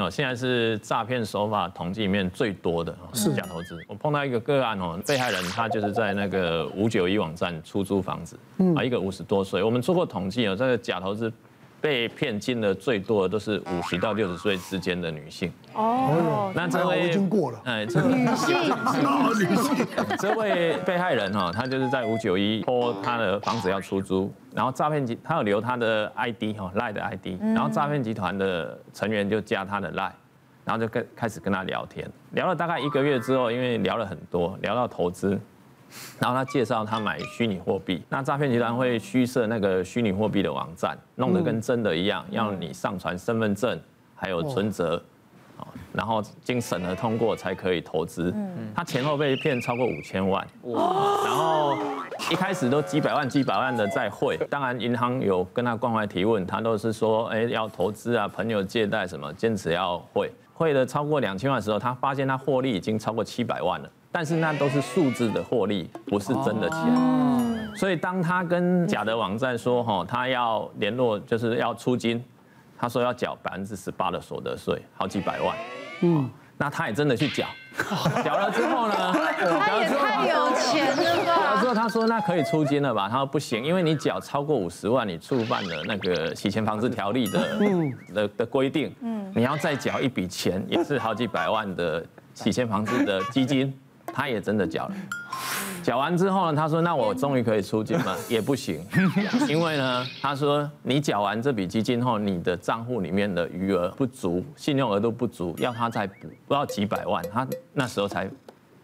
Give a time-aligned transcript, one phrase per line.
[0.00, 3.78] 哦，现在是诈骗手法统计里面最多的是假投资。
[3.86, 8.34] 我碰到一个个案哦，被害人他就是在那个五九一网站出租房子，
[8.74, 9.62] 啊，一个五十多岁。
[9.62, 11.30] 我们做过统计哦，这个假投资
[11.82, 15.52] 被骗金额最多的都是五十到六十岁之间的女性。
[15.74, 18.56] 哦，那这位已经过了，哎，这位女性，
[19.50, 19.86] 女性，
[20.18, 24.32] 这位被害人哈，他就是在五九一拖他的房子要出租。
[24.54, 30.14] 然后诈骗集他有留他的 ID 哈赖的 ID，然后诈骗集团的成员就加他的赖，
[30.64, 35.40] 然后就跟开始跟他聊天，聊了大概一个月之后，因为聊了很多，聊到投资，
[36.18, 43.78] 然后他介绍他买虚拟货币，那诈骗集团会虚设那个虚拟货币的网站，弄得跟真的一样，要你上传身份证
[44.14, 45.02] 还有存折，
[45.92, 48.34] 然后经审核通过才可以投资，
[48.74, 51.76] 他前后被骗超过五千万，然后。
[52.30, 67.74] 一开始都几百万、几百万的在汇，当然银行有跟他关怀提问，他都是说，哎，要投资啊，朋友借贷什么，坚持要汇，汇了超过两千万的时候，他发现他获利已经超过七百万了，但是那都是数字的获利，不是真的钱。
[67.74, 72.22] 所以当他跟假的网站说，哈，他要联络，就是要出金，
[72.78, 75.56] 他说要缴百分之十八的所得税，好几百万，
[76.02, 76.30] 嗯。
[76.58, 77.44] 那他也真的去缴，
[78.22, 78.94] 缴了之后呢？
[79.12, 79.32] 他
[79.80, 81.34] 也太有钱了吧！
[81.34, 83.08] 缴了之后他说那可以出金了吧？
[83.08, 87.58] 他说不行，因为你缴超过五十万，你触犯了那个洗钱防治条例的
[88.14, 94.94] 的的规定，嗯，你要再缴一笔钱，也是好几百万的洗钱防治的基金，他也真的缴了。
[95.82, 98.16] 缴完之后呢，他说：“那我终于可以出金了？
[98.30, 98.80] 也不行，
[99.48, 108.30] 因为呢，他说你缴完这笔基金后，你的账户里面的余额不足，信用额度不足，要他再补不到几百万，他那时候才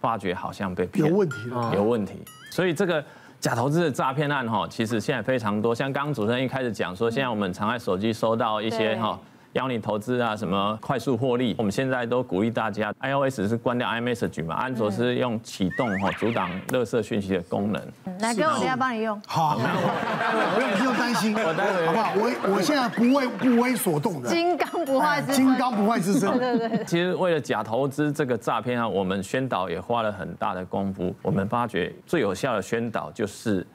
[0.00, 2.22] 发觉好像被骗，有问题了，有问题。
[2.50, 3.02] 所以这个
[3.40, 5.74] 假投资的诈骗案哈，其实现在非常多。
[5.74, 9.18] 像刚刚主持人一开始讲说，现在我们常在手机收到一些哈。”
[9.54, 11.54] 邀你投资啊，什么快速获利？
[11.58, 17.82] 我们现在都鼓励大家，iOS 是关掉 iMessage 嘛，安卓是用启动哈，阻挡垃圾讯息的功能。
[18.20, 19.20] 来，哥我等下帮你用。
[19.26, 22.12] 好，我也 不用担心，我待会好不好？
[22.16, 24.28] 我我现在不为不为所动的。
[24.28, 25.34] 金刚不坏之身。
[25.34, 26.30] 金刚不坏之身。
[26.38, 26.84] 对对对。
[26.84, 31.14] 其实为了假投资这个诈骗啊，我们宣导也花了很大的功夫。
[31.20, 33.66] 我们发觉最有效的宣导就是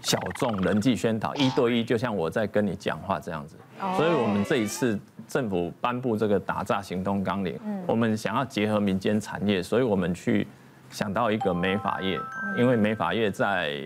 [0.00, 3.56] 小众人际宣导，一对一，就像我在跟你讲话这样子。
[3.96, 4.98] 所以我们这一次。
[5.28, 10.48] 政府颁布这个打诈行动纲领，我们想要结合民间产业，所以我们去
[10.90, 12.18] 想到一个美发业，
[12.56, 13.78] 因为美发业在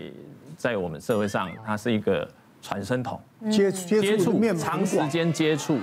[0.55, 2.25] 在我们社会上，它是一个
[2.61, 3.19] 传声筒，
[3.51, 5.79] 接接触长时间接触，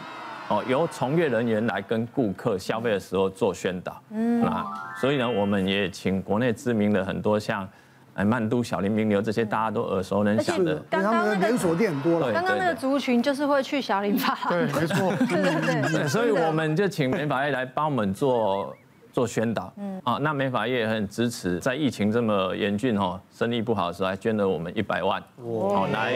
[0.49, 4.67] 哦，由从业人员来跟顾客消费的时候做宣导，嗯，那
[4.99, 7.69] 所以呢，我们也请国内知名的很多像。
[8.15, 12.33] 哎，曼都、小林、名流这些大家都耳熟能详的，刚刚那个连锁店很多了。
[12.33, 16.09] 刚刚那个族群就是会去小林发， 对，没错，对对对。
[16.09, 18.77] 所以我们就请美法业来帮我们做
[19.13, 19.73] 做宣导。
[19.77, 26.15] 嗯，啊，那美法业也很支持，在疫情这么严峻哦，生意不好的时候，还捐了我们一百万，哦，来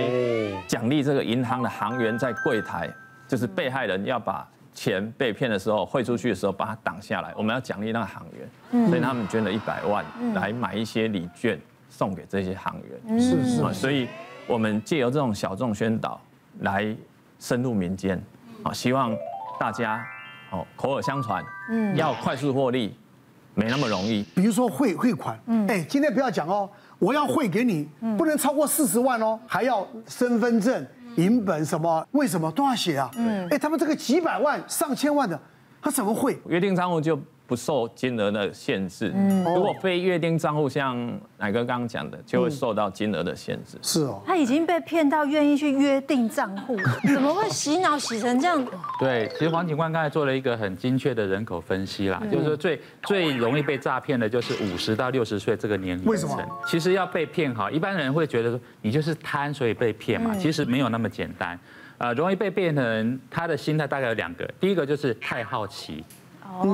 [0.66, 2.91] 奖励这个银行的行员在柜台，
[3.28, 11.59] 就是被害人要把钱被骗的时候汇出去的时候，把它挡下来，我们要奖励那个行员，所以他们捐了一百万来买一些礼券。
[11.97, 14.09] 送给这些行员，是是，所以
[14.49, 16.21] 我们借由这种小众宣导
[16.59, 16.94] 来
[17.38, 18.21] 深入民间，
[18.65, 19.16] 啊，希望
[19.60, 20.05] 大家
[20.50, 22.97] 哦口耳相传，嗯，要快速获利，
[23.55, 24.25] 没那么容易。
[24.34, 26.69] 比如说汇汇款，嗯，哎，今天不要讲哦，
[26.99, 27.88] 我要汇给你，
[28.19, 30.84] 不能超过四十万哦，还要身份证、
[31.15, 32.05] 银本什么？
[32.11, 33.09] 为什么都要写啊？
[33.16, 35.41] 嗯，哎，他们这个几百万、上千万的，
[35.81, 36.37] 他怎么汇？
[36.49, 37.16] 约定账户就。
[37.47, 40.97] 不受金额的限制，嗯如果非约定账户，像
[41.37, 43.77] 乃哥刚刚讲的，就会受到金额的限制。
[43.82, 46.75] 是哦，他已经被骗到愿意去约定账户，
[47.12, 48.66] 怎么会洗脑洗成这样？
[48.99, 56.11] 对，其实黄警官刚才做了一个很精确的人口分析啦，就是说最最容易被诈骗的就是五十到六十岁这个年龄层。
[56.11, 56.43] 为什么？
[56.66, 61.59] 其实要被骗哈，一般人会觉得说你就是贪所以被骗嘛，其实没有那么简单。
[61.99, 66.03] 呃，容易被骗的人，他的心态大概有两个，第一个就是太好奇。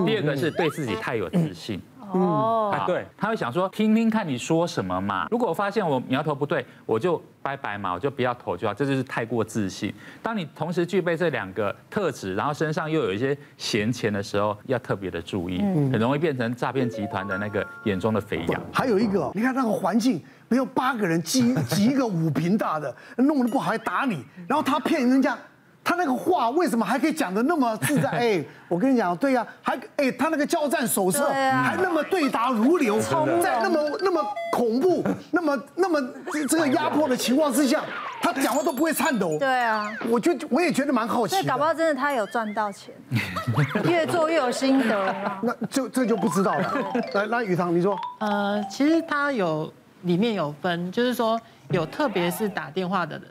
[0.06, 1.81] 第二个是对自己太有自信，
[2.12, 5.26] 哦，对，他会想说听听看你说什么嘛。
[5.31, 8.75] 如果我发现我苗头不对，我就拜拜嘛，我就不要投就好。
[8.75, 9.94] 这就是太过自信。
[10.22, 15.58] 当你同时具备这两个特质，然后身上又有一些闲钱的时候，要特别的注意，
[15.93, 18.60] 很容易变成诈骗集团的那个眼中的肥羊。
[18.72, 25.38] 还有一个，你看那个环境，没有八个人挤挤一个五坪大的，弄得不好还打你，然后他骗人家。
[25.82, 28.09] 他那个话为什么还可以讲的那么自在？
[28.21, 33.00] 哎，我跟你讲，对呀，还哎，他那个交战手册还那么对答如流，
[33.43, 34.23] 在那么那么
[34.53, 36.00] 恐怖、那么那么
[36.49, 37.82] 这个压迫的情况之下，
[38.21, 39.38] 他讲话都不会颤抖。
[39.38, 41.35] 对啊，我就我也觉得蛮好奇。
[41.35, 42.94] 所以搞不好真的他有赚到钱，
[43.88, 45.15] 越做越有心得。
[45.43, 46.75] 那就这就不知道了。
[47.15, 49.73] 来，那宇堂你说，呃，其实他有
[50.03, 51.41] 里面有分，就是说
[51.71, 53.25] 有特别是打电话的人。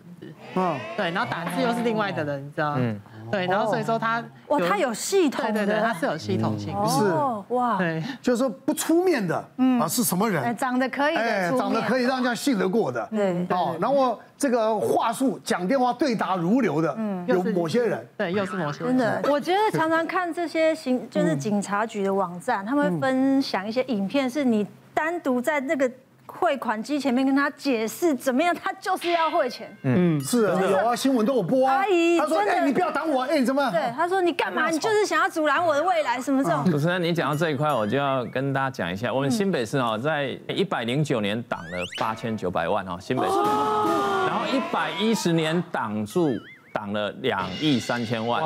[0.55, 2.75] 嗯，对，然后打字又是另外的人，你知道？
[2.77, 2.99] 嗯，
[3.31, 7.53] 对，然后所以说他哇，他有系统，对对对，他是有系统性，是。
[7.53, 9.79] 哇，对，就是说不出面的，嗯。
[9.79, 10.55] 啊，是什么人？
[10.57, 25.89] 长得可以哎，长得可以让人家信得过的，对，哦，然后这个话术讲电话对答如流的，嗯，有某些人，对，又是某些人，真的，我觉得常常看这些行，就是警察局的网站，他们会分享一些影片，是你单独在那个。
[26.39, 29.75] 汇款机前面跟他解释怎么样，他就是要汇钱。
[29.83, 31.77] 嗯，是啊，有啊，新闻都有播啊。
[31.77, 34.69] 阿姨，他说：“哎，你不要挡我，哎，你怎么样？”对，他说：“你干嘛？
[34.69, 46.29] 你就是想要阻拦我的未来，什么这种。”主持人，你讲到这一块，我就要跟大家讲一下，我们新北市哦，在一百零九年挡了八千九百万哦，新北市，然后一百一十年挡住
[46.71, 48.41] 挡了两亿三千万，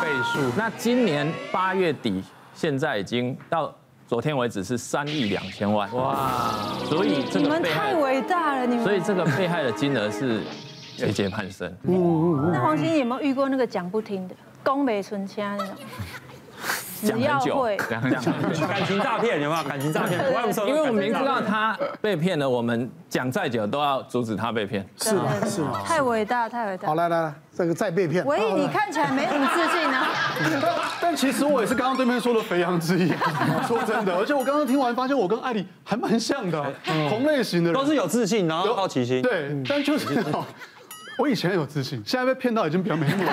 [0.00, 0.38] 倍数。
[0.56, 2.22] 那今年八月底，
[2.54, 3.74] 现在已经到。
[4.06, 6.52] 昨天为止是三亿两千万哇，
[6.84, 8.84] 所以这个你们太伟大了，你们。
[8.84, 10.42] 所以这个被害的金额是
[10.96, 11.66] 节节攀升。
[11.84, 12.50] 嗯嗯嗯。
[12.52, 15.74] 那黄先生有没有遇过那个讲不听的，恭维存钱那种？
[17.06, 18.66] 讲很久，讲很久。
[18.66, 19.62] 感情诈骗有没有？
[19.64, 20.18] 感情诈骗，
[20.66, 24.86] 因为我们明知道他被骗了，我们讲再久都要阻止他被骗。
[25.00, 25.24] 是吗？
[25.46, 25.80] 是吗？
[25.84, 26.86] 太伟大，太伟大。
[26.88, 28.24] 好，来来来，这个再被骗。
[28.24, 30.08] 唯一你看起来没什么自信啊。
[31.00, 33.08] 但其实我也是刚刚对面说的肥羊之一，
[33.66, 36.72] 说真的，而且我刚刚听完发现我跟艾莉还蛮像的，
[37.08, 39.20] 同类型的人，都是有自信，然后有好奇心。
[39.22, 40.24] 对，但就是
[41.18, 43.32] 我以前有自信，现在被骗到已经比较没那么。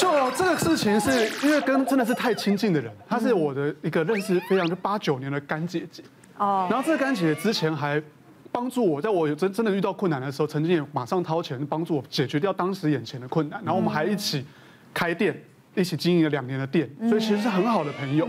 [0.00, 6.02] 就这个事情是因为跟真的是太亲近的人，她是我的一个认识非常就八九年的干姐姐。
[6.38, 6.66] 哦。
[6.70, 8.02] 然后这个干姐姐之前还
[8.50, 13.60] 帮助我，在我有真真的遇到困难的时候，曾经也马上掏钱帮助我解决掉当时眼前的困难。
[13.62, 14.44] 然后我们还一起
[14.94, 15.38] 开店。
[15.76, 18.28] 一起经营了两年的店，所以其实是很好的朋友。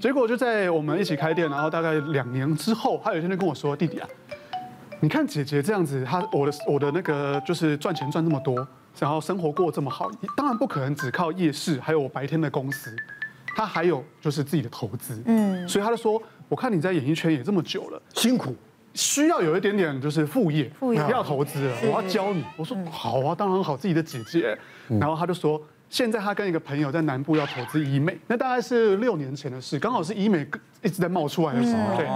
[0.00, 4.08] 结果就在我们一起开店，然后大概两年之后，他有一天就跟我说：“弟弟啊，
[4.98, 8.66] 你看姐姐这样子，她我的我的那个就是赚钱赚这么多，
[9.00, 12.94] 然后生活过这么好，当然不可能只靠夜市，还有我白天的公司，
[13.56, 15.20] 他还有就是自己的投资。
[15.26, 18.54] 嗯，所以他就说：我看你在演艺圈也这么久了，辛苦，
[18.94, 22.44] 需要有一点点就是副业，副业要投资了，我要教你。
[22.56, 24.56] 我说好啊，当然好，自己的姐姐。
[24.86, 25.60] 然后他就说。
[25.90, 30.46] 现在他跟一个朋友在南部要投资医美，那大概是六年前的事，刚好是医美
[30.82, 32.06] 一直在冒出来的时候，对，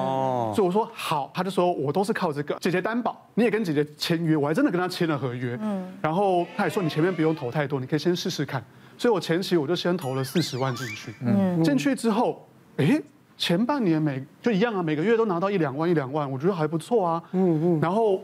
[0.55, 8.65] 所以我说好，他就说我都是靠这个姐姐担保，你也跟姐姐签约，我还真的跟他签了合约，嗯，然后他也说你前面不用投太多，你可以先试试看，
[8.97, 13.03] 所以我前期我就先投了四十万进去，嗯，进去之后，哎，
[13.37, 18.23] 前半年每就一样啊，每个月都拿到一两万一两万，我觉得还不错啊，嗯嗯，然后。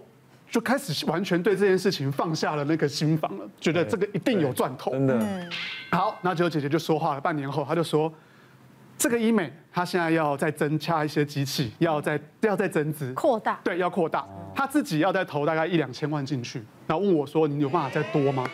[0.51, 4.91] 就开始完全对这件事情放下了那个心防了，觉得这个一定有赚头。
[4.91, 5.49] 真的。
[5.91, 7.21] 好，那九九姐姐就说话了。
[7.21, 8.13] 半年后，她就说，
[8.99, 13.61] 这个医美她现在要再增加一些机器，要再要再增资，扩大。
[13.63, 14.27] 对，要扩大。
[14.55, 18.45] 她自己要再投大概一两千万进去，然后问我说：“你有办法再多吗？”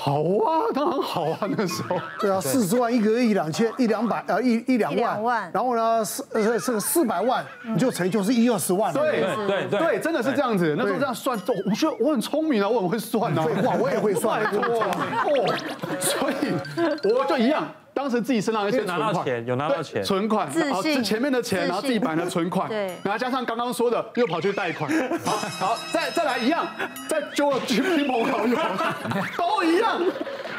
[0.00, 1.96] 好啊，当然好啊，那时候。
[2.20, 8.92] 对啊，四十万一个月一两千一两百呃一一两万，然后呢四呃这个四百万你就乘就是一二十万。
[8.94, 10.76] 对对对，真的是这样子。
[10.78, 11.36] 那时候这样算，
[11.66, 13.42] 我觉得我很聪明啊，我很会算啊。
[13.42, 14.40] 废话，我也会算。
[14.54, 15.54] 哦，
[15.98, 17.66] 所以我就一样。
[17.98, 24.88] 当时自己身上一些存款，有拿到钱，存款，然后是前面的钱，然后自己摆的存款，对，然后加上刚刚说的又跑去贷款，
[25.24, 26.64] 好， 好，再再来一样，
[27.08, 28.56] 再揪了亲朋好友，
[29.36, 30.00] 都一样，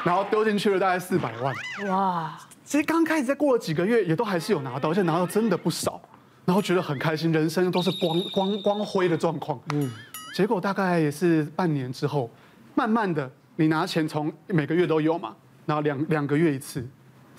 [0.04, 1.56] 然后丢进去了大概四百万，
[1.88, 6.02] 哇，其实刚开始再过了几个月，也都还是有拿到，而且拿到真的不少，
[6.44, 9.90] 然后觉得很开心，人生都是光光光辉的状况，嗯，
[10.36, 12.30] 结果大概也是半年之后，
[12.76, 15.34] 慢慢的你拿钱从每个月都有嘛，
[15.66, 16.86] 然后两两个月一次。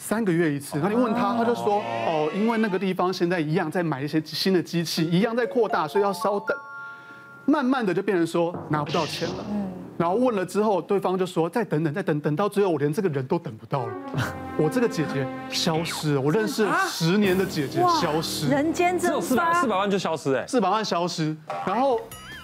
[0.03, 6.57] 三个月一次，然后你问他，他就说哦，因为那个地方现在一样在买一些新的机器，一样在扩大，所以要稍等。
[7.45, 9.45] 慢慢的就变成说拿不到钱了。
[9.51, 9.71] 嗯。
[9.99, 13.93] 然后问了之后，对方就说再等等，再等等到最后我连这个人都等不到了，
[14.57, 22.01] 我这个姐姐消失了，我认识十年的姐姐消失，人间蒸发，四百四百万就消失哎，四百万消失，然后。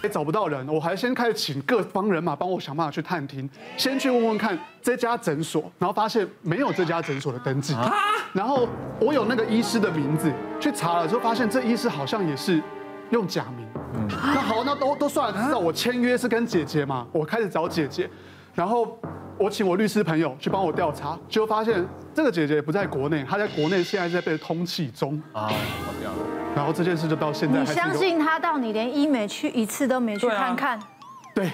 [0.07, 7.75] 也找不到人，我还先开始请各方人马帮我想办法去探听，先去问问看这家诊所，然后发现没有这家诊所的登记，
[8.33, 8.69] 然后
[9.01, 12.63] 我有那个医师的名字，去查了之后发现这医师好像也是
[13.11, 13.67] 用假名，
[14.09, 18.09] 那好，那都都算了，至少我签约是跟姐姐嘛，我开始找姐姐，
[18.55, 18.99] 然后
[19.37, 21.85] 我请我律师朋友去帮我调查，就发现
[22.15, 25.21] 这个姐姐不在国内，她在国内现在在被通缉中。
[25.33, 25.51] 啊，
[26.57, 27.61] 然后这件事就到现在。
[27.61, 30.81] 你相信他到你连医美去一次都没去看看？
[31.35, 31.51] 对。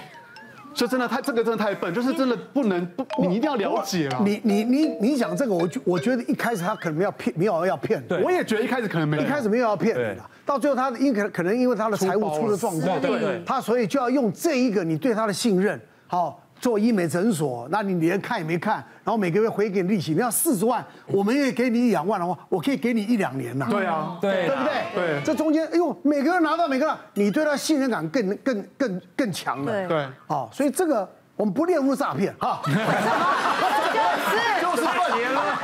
[0.73, 4.19] 就真的太这个真的太笨，就是真的不能不，你一定要了解啊。
[4.25, 8.01] 你你你你讲这个，我我觉得一开始他可能要骗，没有要骗。
[8.07, 16.42] 对，我也觉得一开始可能没有，一开始没有要骗你的，到最后他因可可能因为他的财务出了状况，对对，他所以就要用这一个你对他的信任，好。
[16.63, 23.67] 做医美诊所，那你连看也没看，然后每个月回给你利息，你要四十万，我们也给你一两万的话，我可以给你一两年呐。
[23.69, 24.71] 对啊，对，对不对？
[24.95, 29.87] 对，这中间，哎呦，每个人拿到每个人，你对他信任感更更更更强了。
[29.89, 31.05] 对，好，所以这个
[31.35, 32.61] 我们不列入诈骗哈。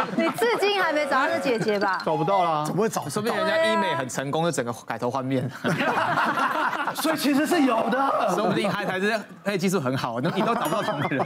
[0.18, 2.02] 你至今还没找到这姐姐吧？
[2.06, 3.08] 找不到啦，怎么会找？
[3.10, 5.50] 说不定人家医美很成功，就整个改头换面。
[6.96, 11.26] 所以其实是有的，说不定还才是那技术很好，那 你都找不到同个人。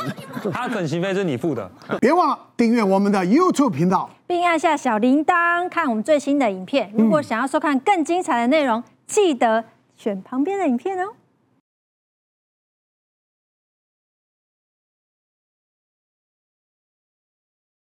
[0.51, 6.91] 他整形费是你付的，别忘了订阅我们的 YouTube 频道，并按下小铃铛看我们最新的影片。
[6.97, 9.63] 如果想要收看更精彩的内容，记得
[9.95, 11.11] 选旁边的影片哦。